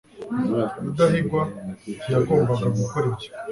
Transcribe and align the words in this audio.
rudahigwa 0.83 1.41
ntiyagombaga 1.79 2.67
gukora 2.77 3.05
ibyo 3.11 3.29